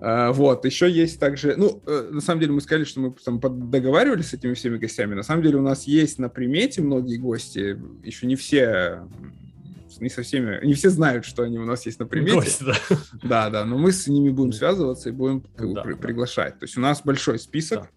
[0.00, 3.40] А, вот, еще есть также, ну, э, на самом деле мы сказали, что мы там
[3.70, 5.14] договаривались с этими всеми гостями.
[5.14, 9.06] На самом деле у нас есть на примете многие гости, еще не все
[10.00, 12.34] не со всеми, не все знают, что они у нас есть на примете.
[12.34, 12.74] Гости, да.
[13.22, 15.98] да, да, но мы с ними будем связываться и будем да, при, да.
[15.98, 16.58] приглашать.
[16.58, 17.88] То есть у нас большой список.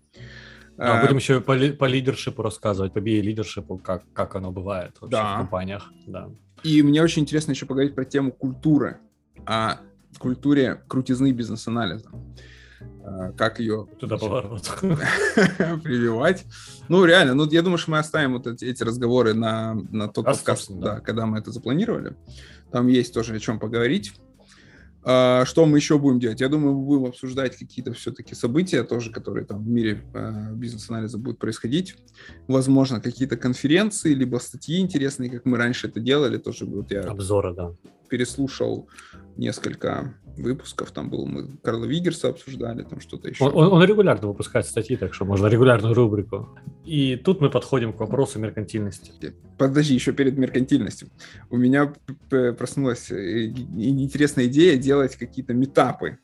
[0.77, 0.99] Да.
[0.99, 5.33] А, будем еще по, по лидершипу рассказывать, по BA-лидершипу, как, как оно бывает вообще да.
[5.33, 5.91] в компаниях.
[6.07, 6.29] Да.
[6.63, 8.97] И мне очень интересно еще поговорить про тему культуры,
[9.45, 9.79] о
[10.19, 12.09] культуре крутизны бизнес-анализа.
[13.03, 14.63] А, как ее туда поворот
[15.83, 16.45] прививать.
[16.87, 20.27] Ну, реально, ну, я думаю, что мы оставим вот эти, эти разговоры на, на тот
[20.27, 20.95] а, подкаст, да.
[20.95, 22.15] да, когда мы это запланировали.
[22.71, 24.13] Там есть тоже о чем поговорить.
[25.03, 26.41] А, что мы еще будем делать?
[26.41, 31.17] Я думаю, мы будем обсуждать какие-то все-таки события тоже, которые там в мире э, бизнес-анализа
[31.17, 31.95] будут происходить.
[32.47, 36.37] Возможно, какие-то конференции, либо статьи интересные, как мы раньше это делали.
[36.37, 37.73] Тоже вот я Обзоры, да.
[38.09, 38.89] Переслушал
[39.37, 40.91] несколько выпусков.
[40.91, 43.43] Там был, мы Карла Вигерса обсуждали, там что-то еще.
[43.43, 46.57] Он, он регулярно выпускает статьи, так что можно регулярную рубрику.
[46.85, 49.11] И тут мы подходим к вопросу меркантильности.
[49.57, 51.09] Подожди, еще перед меркантильностью.
[51.49, 51.93] У меня
[52.29, 56.19] проснулась э, интересная идея делать какие-то метапы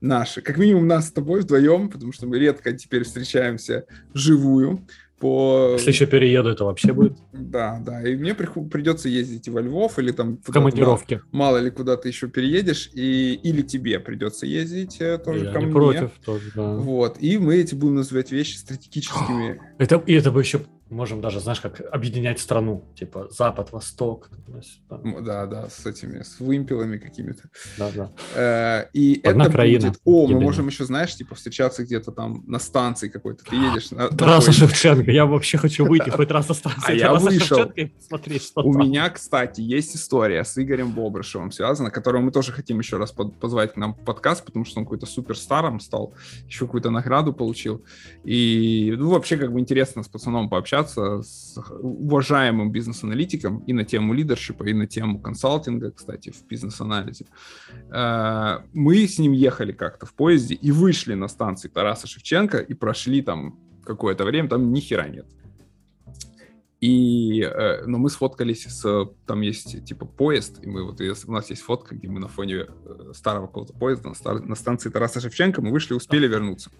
[0.00, 0.42] наши.
[0.42, 4.86] Как минимум нас с тобой вдвоем, потому что мы редко теперь встречаемся вживую
[5.20, 5.72] по...
[5.74, 7.18] Если еще перееду, это вообще будет?
[7.32, 8.02] Да, да.
[8.08, 10.38] И мне придется ездить во Львов или там...
[10.44, 11.20] В командировке.
[11.30, 13.34] Мало, мало ли куда ты еще переедешь, и...
[13.34, 15.74] или тебе придется ездить э, тоже Я ко не мне.
[15.74, 16.74] против тоже, да.
[16.76, 17.18] Вот.
[17.20, 19.60] И мы эти будем называть вещи стратегическими.
[19.78, 24.28] Это, и это бы еще можем даже, знаешь, как объединять страну, типа Запад, Восток.
[24.90, 27.44] М, Да, да, с этими, с вымпелами какими-то.
[27.78, 28.10] Да, да.
[28.34, 29.88] Э, И Одна это краина.
[29.88, 30.00] будет...
[30.04, 33.44] О, мы можем еще, знаешь, типа встречаться где-то там на станции какой-то.
[33.44, 34.08] Ты едешь на...
[34.10, 34.52] на Трасса.
[34.52, 35.10] Шевченко.
[35.10, 36.80] Я вообще хочу выйти хоть раз остаться.
[36.86, 37.72] А я вышел.
[38.56, 43.12] У меня, кстати, есть история с Игорем Бобрышевым связана, которую мы тоже хотим еще раз
[43.12, 46.14] позвать к нам в подкаст, потому что он какой-то суперстаром стал,
[46.46, 47.84] еще какую-то награду получил.
[48.24, 54.14] И, ну, вообще, как бы интересно с пацаном пообщаться, с уважаемым бизнес-аналитиком и на тему
[54.14, 57.26] лидершипа, и на тему консалтинга, кстати, в бизнес-анализе.
[57.92, 62.74] Э, Мы с ним ехали как-то в поезде и вышли на станции Тараса Шевченко и
[62.74, 65.26] прошли там какое-то время, там ни хера нет.
[66.80, 71.50] И, э, но мы сфоткались с, там есть типа поезд, и мы вот, у нас
[71.50, 75.72] есть фотка, где мы на фоне э, старого какого-то поезда на станции Тараса Шевченко, мы
[75.72, 76.70] вышли, успели вернуться.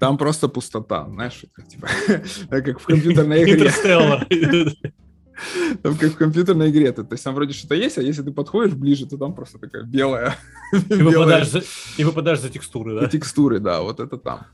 [0.00, 1.88] Там просто пустота, знаешь, это типа,
[2.50, 3.54] как в компьютерной игре.
[3.54, 4.26] Интерстеллар.
[5.82, 6.92] Там как в компьютерной игре.
[6.92, 9.82] То есть там вроде что-то есть, а если ты подходишь ближе, то там просто такая
[9.84, 10.36] белая,
[10.72, 11.62] И выпадаешь за-
[11.96, 13.08] и выпадаешь за текстуры, и да?
[13.08, 14.46] текстуры, да, вот это там.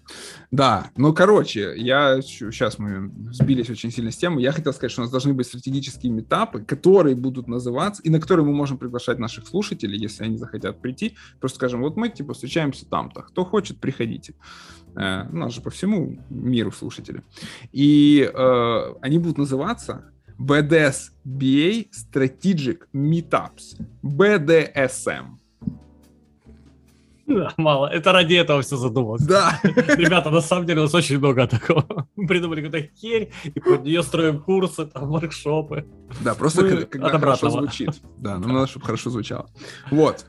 [0.51, 4.41] Да, ну, короче, я сейчас мы сбились очень сильно с темы.
[4.41, 8.21] Я хотел сказать, что у нас должны быть стратегические метапы, которые будут называться, и на
[8.21, 11.17] которые мы можем приглашать наших слушателей, если они захотят прийти.
[11.41, 13.23] Просто скажем, вот мы, типа, встречаемся там-то.
[13.23, 14.35] Кто хочет, приходите.
[14.97, 17.23] Э, У нас же по всему миру слушатели.
[17.73, 23.81] И э, они будут называться BDSBA Strategic Meetups.
[24.03, 25.39] BDSM.
[27.27, 27.87] Да, Мало.
[27.87, 29.23] Это ради этого все задумалось.
[29.23, 29.59] Да.
[29.65, 32.07] Ребята, на самом деле у нас очень много такого.
[32.17, 35.87] Мы придумали какую-то херь, и под нее строим курсы, там, воркшопы.
[36.23, 37.91] Да, просто Мы когда, когда хорошо звучит.
[38.19, 39.49] Да, нам надо, чтобы хорошо звучало.
[39.91, 40.25] Вот.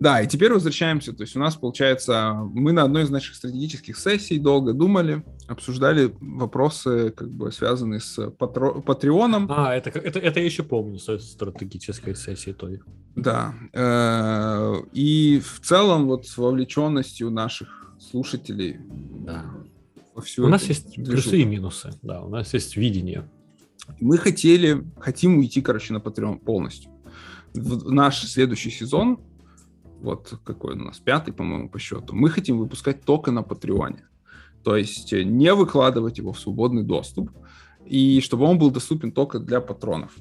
[0.00, 1.12] Да, и теперь возвращаемся.
[1.12, 6.14] То есть у нас, получается, мы на одной из наших стратегических сессий долго думали, обсуждали
[6.20, 9.48] вопросы, как бы связанные с патро- Патреоном.
[9.50, 12.80] А, это, это, это я еще помню с стратегической сессии той.
[13.16, 13.54] Да.
[13.72, 18.76] Э, И в целом вот с вовлеченностью наших слушателей
[19.26, 19.46] Да.
[20.22, 21.10] всю У нас есть движуху.
[21.12, 21.90] плюсы и минусы.
[22.02, 23.28] Да, у нас есть видение.
[24.00, 26.90] Мы хотели, хотим уйти, короче, на Patreon полностью.
[27.54, 29.20] В наш следующий сезон,
[30.00, 34.04] вот какой у нас, пятый, по-моему, по счету, мы хотим выпускать только на Патреоне.
[34.62, 37.30] То есть э, не выкладывать его в свободный доступ,
[37.86, 40.12] и чтобы он был доступен только для патронов.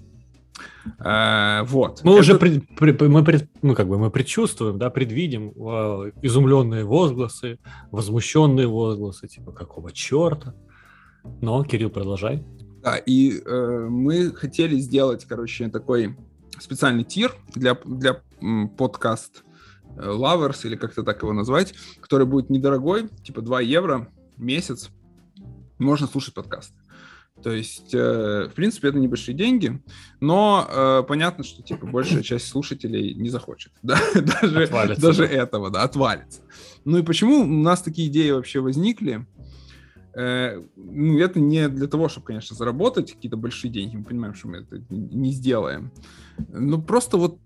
[1.00, 2.02] Э, вот.
[2.04, 6.12] Мы уже Это- пред- при- мы, пред- ну, как бы мы предчувствуем, да, предвидим э,
[6.22, 7.60] изумленные возгласы,
[7.92, 10.54] возмущенные возгласы, типа какого черта.
[11.42, 12.44] Но, Кирилл, продолжай.
[12.88, 16.16] Да, и э, мы хотели сделать, короче, такой
[16.58, 18.22] специальный тир для, для
[18.78, 19.44] подкаст
[19.98, 24.90] э, Lovers, или как-то так его назвать, который будет недорогой, типа 2 евро в месяц.
[25.80, 26.76] Можно слушать подкасты.
[27.44, 29.82] То есть, э, в принципе, это небольшие деньги,
[30.22, 33.74] но э, понятно, что типа большая часть слушателей не захочет.
[33.84, 34.00] Да?
[34.16, 35.34] Даже, Отвалится, даже да.
[35.34, 36.40] этого, да, отвалится.
[36.86, 39.28] Ну и почему у нас такие идеи вообще возникли?
[40.14, 43.98] Э, ну, это не для того, чтобы, конечно, заработать какие-то большие деньги.
[43.98, 45.92] Мы понимаем, что мы это не сделаем.
[46.50, 47.40] Ну, просто вот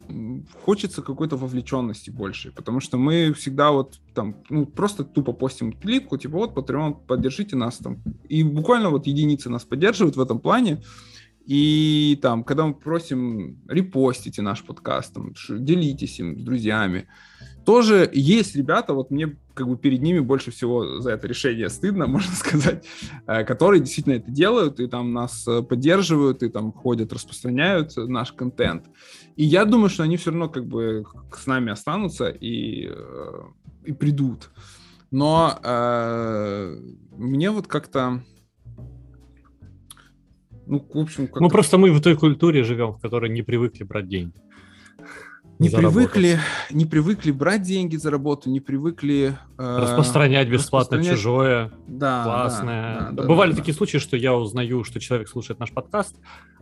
[0.64, 6.18] хочется какой-то вовлеченности больше, потому что мы всегда вот там, ну, просто тупо постим клипку,
[6.18, 8.02] типа, вот, Patreon, поддержите нас там.
[8.30, 10.82] И буквально вот единицы нас поддерживают в этом плане.
[11.46, 17.08] И там, когда мы просим, репостите наш подкаст, там, делитесь им с друзьями.
[17.66, 22.08] Тоже есть ребята, вот мне как бы перед ними больше всего за это решение стыдно,
[22.08, 22.86] можно сказать,
[23.28, 28.32] э, которые действительно это делают, и там нас э, поддерживают, и там ходят, распространяют наш
[28.32, 28.86] контент.
[29.36, 33.42] И я думаю, что они все равно как бы с нами останутся и, э,
[33.86, 34.50] и придут.
[35.12, 36.78] Но э,
[37.18, 38.24] мне вот как-то...
[40.68, 43.84] Ну, в общем, как Ну, просто мы в той культуре живем, в которой не привыкли
[43.84, 44.34] брать деньги.
[45.62, 46.40] Не привыкли,
[46.72, 53.00] не привыкли брать деньги за работу, не привыкли э, Распространять бесплатно распространять- чужое, да, классное.
[53.00, 56.16] да, да, Бывали да, такие случаи, что я узнаю, что человек слушает наш подкаст,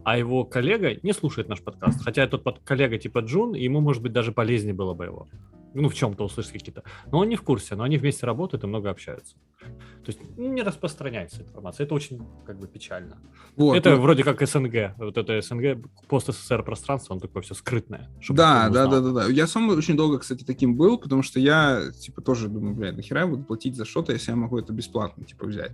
[0.04, 2.02] а его коллега не слушает наш подкаст.
[2.04, 5.28] Хотя тот под- коллега типа Джун, и ему, может быть, даже полезнее было бы его.
[5.74, 6.84] Ну, в чем-то услышать какие-то.
[7.12, 9.36] Но он не в курсе, но они вместе работают и много общаются.
[10.06, 11.86] То есть не распространяется информация.
[11.86, 13.20] Это очень как бы печально.
[13.56, 14.02] Вот, это ну...
[14.02, 14.96] вроде как СНГ.
[14.98, 18.10] Вот это СНГ, пост СССР пространство, он такое все скрытное.
[18.30, 19.26] Да, да, да, да, да.
[19.28, 23.22] Я сам очень долго, кстати, таким был, потому что я, типа, тоже думаю, блядь, нахера
[23.22, 25.74] я буду платить за что-то, если я могу это бесплатно, типа, взять.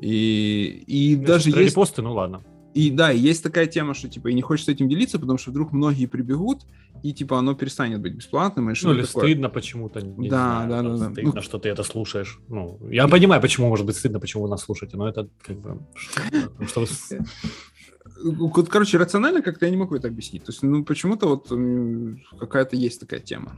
[0.00, 1.74] И, и ну, даже есть...
[1.74, 2.44] посты, ну ладно.
[2.74, 5.72] И да, есть такая тема, что типа и не хочется этим делиться, потому что вдруг
[5.72, 6.62] многие прибегут,
[7.02, 8.70] и типа оно перестанет быть бесплатным.
[8.70, 9.24] И ну или такое.
[9.24, 10.00] стыдно почему-то.
[10.00, 11.12] Не да, знаю, да, да, да.
[11.12, 12.40] Стыдно, ну, что ты это слушаешь.
[12.48, 15.80] Ну, я понимаю, почему может быть стыдно, почему вы нас слушаете, но это как бы...
[16.66, 17.18] Что, что
[18.68, 20.44] Короче, рационально как-то я не могу это объяснить.
[20.44, 21.48] То есть, ну, почему-то вот
[22.38, 23.56] какая-то есть такая тема.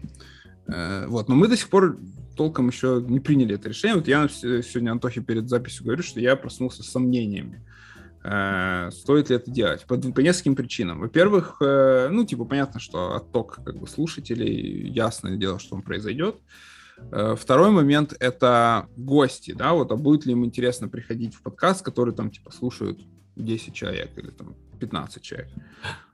[0.66, 1.98] Э, вот, но мы до сих пор
[2.37, 3.96] толком еще не приняли это решение.
[3.96, 7.73] Вот я сегодня Антохе перед записью говорю, что я проснулся с сомнениями Э,
[8.24, 9.84] стоит ли это делать?
[9.87, 11.00] По, по нескольким причинам.
[11.00, 16.37] Во-первых, э, ну, типа, понятно, что отток как бы слушателей, ясное дело, что он произойдет.
[17.12, 21.84] Э, второй момент— это гости, да, вот, а будет ли им интересно приходить в подкаст,
[21.84, 23.00] который там, типа, слушают
[23.37, 25.48] 10 человек или там 15 человек.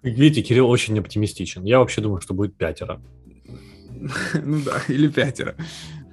[0.02, 1.64] Видите, Кирилл очень оптимистичен.
[1.64, 3.00] Я вообще думаю, что будет пятеро.
[4.42, 5.54] Ну да, или пятеро.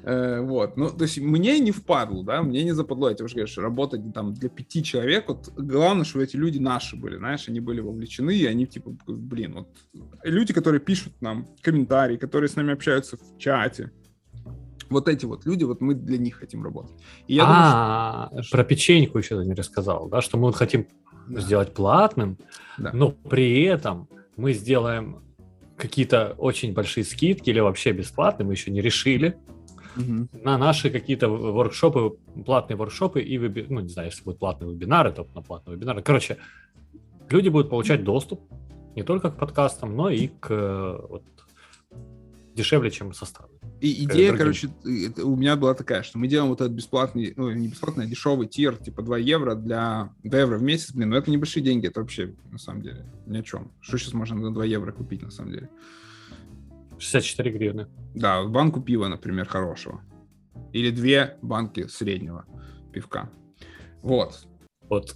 [0.07, 3.35] Э, вот, ну, то есть мне не впадло, да, мне не западло, я тебе уже
[3.35, 7.49] говорю, что работать там для пяти человек, вот главное, чтобы эти люди наши были, знаешь,
[7.49, 9.67] они были вовлечены, и они типа, блин, вот
[10.23, 13.91] люди, которые пишут нам комментарии, которые с нами общаются в чате,
[14.89, 16.95] вот эти вот люди, вот мы для них хотим работать.
[17.27, 18.55] И я а, думаю, что...
[18.55, 20.87] про печеньку еще не рассказал, да, что мы вот хотим
[21.27, 21.41] да.
[21.41, 22.37] сделать платным,
[22.77, 22.91] да.
[22.93, 25.21] но при этом мы сделаем
[25.75, 29.37] какие-то очень большие скидки или вообще бесплатные, мы еще не решили
[29.97, 30.27] угу.
[30.31, 33.65] на наши какие-то воркшопы, платные воркшопы и, веби...
[33.69, 36.01] ну, не знаю, если будут платные вебинары, то на платные вебинары.
[36.01, 36.37] Короче,
[37.29, 38.41] люди будут получать доступ
[38.95, 41.23] не только к подкастам, но и к вот,
[42.55, 43.53] дешевле, чем со стороны.
[43.79, 44.69] И идея, короче,
[45.23, 48.47] у меня была такая, что мы делаем вот этот бесплатный, ну, не бесплатный, а дешевый
[48.47, 52.01] тир, типа 2 евро для 2 евро в месяц, блин, ну это небольшие деньги, это
[52.01, 53.71] вообще, на самом деле, ни о чем.
[53.79, 55.69] Что сейчас можно на 2 евро купить, на самом деле?
[56.99, 57.87] 64 гривны.
[58.15, 60.01] Да, банку пива, например, хорошего.
[60.73, 62.45] Или две банки среднего
[62.91, 63.29] пивка.
[64.01, 64.47] Вот.
[64.89, 65.15] Вот.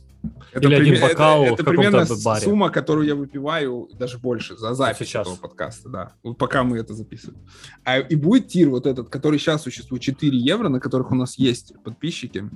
[0.52, 2.44] Это Или один бокал это, это примерно баре.
[2.44, 5.26] сумма, которую я выпиваю, даже больше, за запись сейчас.
[5.26, 6.14] этого подкаста, да.
[6.24, 7.42] Вот пока мы это записываем.
[7.84, 11.40] А, и будет тир вот этот, который сейчас существует, 4 евро, на которых у нас
[11.40, 12.50] есть подписчики.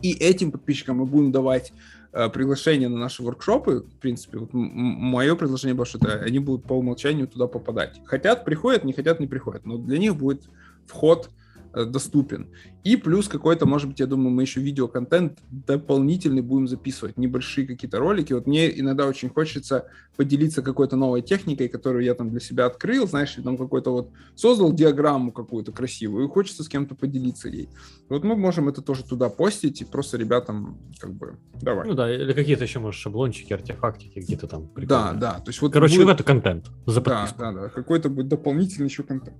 [0.00, 1.72] И этим подписчикам мы будем давать
[2.12, 6.74] приглашение на наши воркшопы, в принципе, вот мое предложение было, что это они будут по
[6.74, 8.00] умолчанию туда попадать.
[8.04, 9.64] Хотят, приходят, не хотят, не приходят.
[9.64, 10.42] Но для них будет
[10.86, 11.41] вход Э,
[11.74, 12.48] доступен.
[12.84, 17.98] И плюс какой-то, может быть, я думаю, мы еще видеоконтент дополнительный будем записывать, небольшие какие-то
[17.98, 18.32] ролики.
[18.32, 23.06] Вот мне иногда очень хочется поделиться какой-то новой техникой, которую я там для себя открыл,
[23.06, 27.68] знаешь, там какой-то вот создал диаграмму какую-то красивую, и хочется с кем-то поделиться ей.
[28.08, 31.86] Вот мы можем это тоже туда постить, и просто ребятам как бы давай.
[31.86, 34.68] Ну да, или какие-то еще, может, шаблончики, артефактики где-то там.
[34.68, 35.12] Прикольные.
[35.14, 35.40] Да, да.
[35.40, 36.14] То есть вот Короче, будет...
[36.14, 37.38] это контент за подписку.
[37.38, 37.68] Да, да, да.
[37.68, 39.36] Какой-то будет дополнительный еще контент.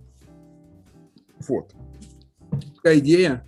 [1.48, 1.72] Вот
[2.82, 3.46] такая идея.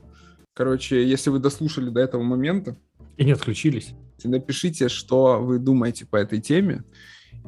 [0.55, 2.77] Короче, если вы дослушали до этого момента...
[3.17, 3.95] И не отключились.
[4.23, 6.85] Напишите, что вы думаете по этой теме.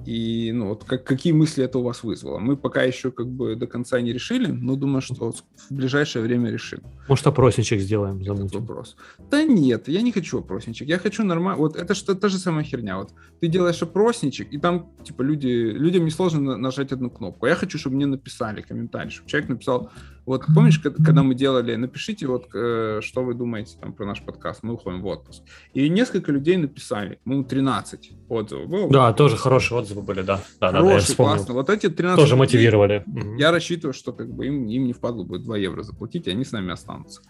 [0.05, 2.39] И ну, вот как, какие мысли это у вас вызвало?
[2.39, 6.51] Мы пока еще как бы до конца не решили, но думаю, что в ближайшее время
[6.51, 6.81] решим.
[7.09, 8.23] Может, опросничек сделаем?
[8.23, 8.61] Замутим.
[8.61, 8.97] вопрос.
[9.31, 10.89] Да нет, я не хочу опросничек.
[10.89, 11.59] Я хочу нормально...
[11.59, 12.99] Вот это что та же самая херня.
[12.99, 15.47] Вот ты делаешь опросничек, и там, типа, люди...
[15.47, 17.47] людям несложно нажать одну кнопку.
[17.47, 19.91] А я хочу, чтобы мне написали комментарий, чтобы человек написал
[20.27, 24.65] вот помнишь, когда мы делали, напишите вот, э, что вы думаете там про наш подкаст,
[24.65, 25.43] мы уходим в отпуск.
[25.73, 28.91] И несколько людей написали, ну, 13 отзывов было.
[28.91, 30.43] Да, тоже хорошие отзывы были, да.
[30.61, 31.55] да Хорошие, да, классно.
[31.55, 33.05] Вот эти 13 Тоже людей, мотивировали.
[33.39, 36.45] Я рассчитываю, что как бы им, им не впадло будет 2 евро заплатить, и они
[36.45, 37.23] с нами останутся.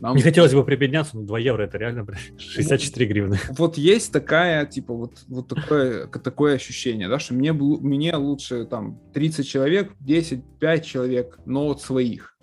[0.00, 0.16] Нам...
[0.16, 2.06] Не хотелось бы приподняться, но 2 евро это реально,
[2.38, 3.38] 64 гривны.
[3.50, 9.00] Вот есть такая, типа, вот, вот такое, такое ощущение, да, что мне, мне лучше там
[9.12, 12.34] 30 человек, 10, 5 человек, но от своих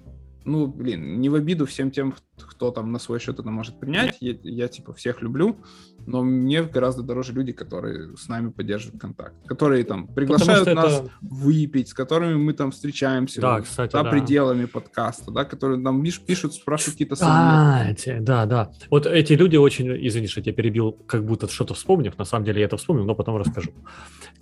[0.44, 4.18] ну, блин, не в обиду всем тем, кто там на свой счет это может принять.
[4.20, 5.58] Я, я типа всех люблю,
[6.06, 11.10] но мне гораздо дороже люди, которые с нами поддерживают контакт, которые там приглашают нас это...
[11.22, 14.10] выпить, с которыми мы там встречаемся да, кстати, за да.
[14.10, 18.20] пределами подкаста, да, которые нам пишут, спрашивают какие-то советы.
[18.22, 18.72] Да, да.
[18.90, 22.46] Вот эти люди очень, извини, что я тебя перебил, как будто что-то вспомнив, на самом
[22.46, 23.72] деле я это вспомнил, но потом расскажу.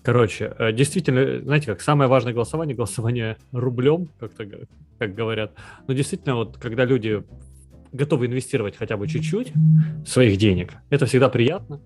[0.04, 4.46] Короче, э, действительно, знаете, как самое важное голосование, голосование рублем, как-то
[5.00, 5.54] как говорят.
[5.88, 7.24] Но действительно, вот когда люди
[7.92, 9.54] готовы инвестировать хотя бы чуть-чуть
[10.06, 11.82] своих денег, это всегда приятно.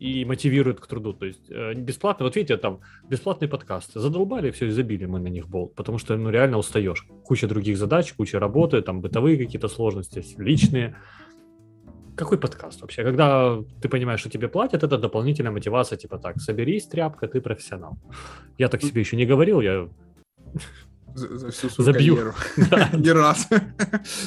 [0.00, 1.12] и мотивирует к труду.
[1.12, 4.00] То есть э, бесплатно, вот видите, там бесплатные подкасты.
[4.00, 7.06] Задолбали, все, и забили мы на них болт, потому что ну реально устаешь.
[7.22, 10.96] Куча других задач, куча работы, там бытовые какие-то сложности, личные.
[12.16, 13.04] Какой подкаст вообще?
[13.04, 17.98] Когда ты понимаешь, что тебе платят, это дополнительная мотивация, типа так, соберись, тряпка, ты профессионал.
[18.56, 19.88] Я так себе еще не говорил, я
[21.14, 22.16] За, за всю свою Забью.
[22.16, 22.34] карьеру.
[22.70, 22.88] Да.
[22.92, 23.48] Не раз.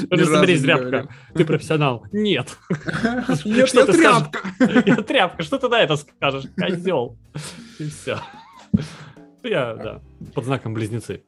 [0.09, 2.05] Соберись, не тряпка, ты профессионал.
[2.11, 2.57] Нет.
[3.45, 4.39] Нет, Что я тряпка.
[4.85, 6.45] Я тряпка, что ты на это скажешь?
[6.57, 7.17] Козел.
[7.79, 8.19] И все.
[9.43, 10.01] Я, да,
[10.33, 11.23] под знаком близнецы.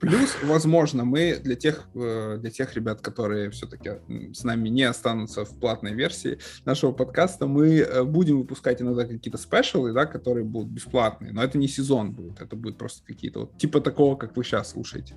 [0.00, 3.92] Плюс, возможно, мы для тех, э, для тех ребят, которые все-таки
[4.32, 9.38] с нами не останутся в платной версии нашего подкаста, мы э, будем выпускать иногда какие-то
[9.38, 13.56] спешалы, да, которые будут бесплатные, но это не сезон будет, это будет просто какие-то вот
[13.56, 15.16] типа такого, как вы сейчас слушаете.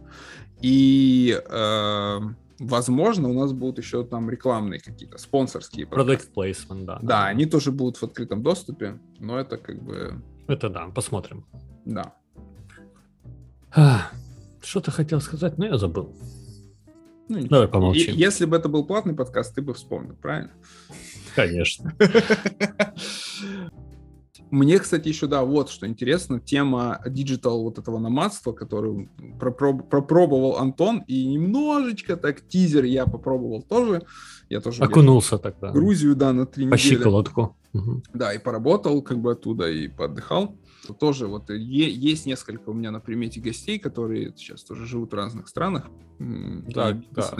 [0.61, 2.19] И э,
[2.59, 6.29] возможно, у нас будут еще там рекламные какие-то, спонсорские подкасты.
[6.29, 6.99] Product placement, да.
[7.01, 11.45] Да, они тоже будут в открытом доступе, но это как бы, Это да, посмотрим.
[11.85, 12.13] да.
[14.61, 16.15] Что ты хотел сказать, но я забыл.
[17.29, 17.49] Ну, ничего.
[17.49, 18.13] Давай помолчим.
[18.13, 20.51] И- если бы это был платный подкаст, ты бы вспомнил, правильно?
[21.35, 21.93] Конечно.
[24.49, 30.57] Мне, кстати, еще, да, вот что интересно, тема digital вот этого номадства, которую пропроб- пропробовал
[30.57, 34.03] Антон, и немножечко так тизер я попробовал тоже.
[34.49, 35.71] Я тоже Окунулся тогда.
[35.71, 36.95] в Грузию, да, на три По недели.
[36.95, 37.57] щиколотку.
[37.73, 38.03] Мгм.
[38.13, 40.55] Да, и поработал как бы оттуда, и поотдыхал.
[40.93, 45.15] Тоже вот е- есть несколько у меня на примете гостей, которые сейчас тоже живут в
[45.15, 45.87] разных странах,
[46.19, 47.31] м, Да, и да,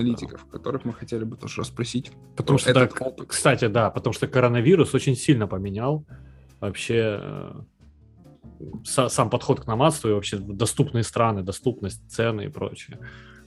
[0.51, 2.11] которых мы хотели бы тоже расспросить.
[2.35, 3.27] Потому что, этот да, опыт.
[3.27, 6.05] кстати, да, потому что коронавирус очень сильно поменял
[6.59, 7.51] вообще э,
[8.83, 12.99] са- сам подход к номадству и вообще доступные страны, доступность, цены и прочее.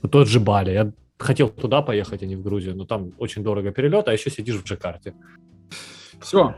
[0.03, 0.70] Вот тот же Бали.
[0.70, 4.30] Я хотел туда поехать, а не в Грузию, но там очень дорого перелет, а еще
[4.30, 5.14] сидишь в Джакарте.
[6.20, 6.57] Все.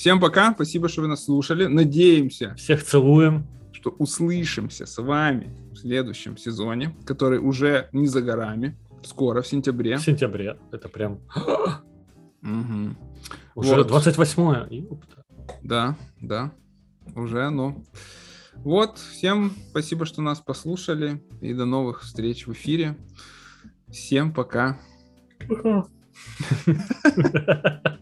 [0.00, 0.54] Всем пока.
[0.54, 1.66] Спасибо, что вы нас слушали.
[1.66, 3.46] Надеемся, Всех целуем.
[3.70, 8.78] что услышимся с вами в следующем сезоне, который уже не за горами.
[9.02, 9.98] Скоро, в сентябре.
[9.98, 10.56] В сентябре.
[10.72, 11.20] Это прям
[12.40, 12.96] Мгм.
[13.54, 13.88] уже Вот.
[13.88, 15.22] 28 Ёпта.
[15.62, 16.54] Да, да.
[17.14, 17.84] Уже оно.
[18.54, 18.96] Вот.
[18.96, 21.22] Всем спасибо, что нас послушали.
[21.42, 22.96] И до новых встреч в эфире.
[23.90, 24.80] Всем пока.
[25.46, 25.84] Пока.